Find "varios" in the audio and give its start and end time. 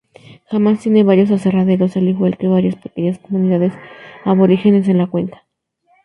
1.03-1.29